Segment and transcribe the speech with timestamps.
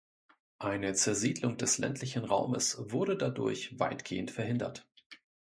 [0.57, 4.89] Eine Zersiedelung des ländlichen Raumes wurde dadurch weitgehend verhindert.